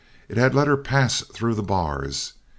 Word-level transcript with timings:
It 0.27 0.35
had 0.37 0.55
let 0.55 0.65
her 0.65 0.77
pass 0.77 1.21
through 1.21 1.53
the 1.53 1.61
bars. 1.61 2.33